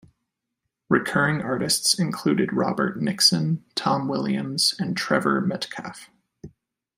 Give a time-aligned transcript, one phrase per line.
[0.89, 6.09] Recurring artists included Robert Nixon, Tom Williams and Trevor Metcalfe.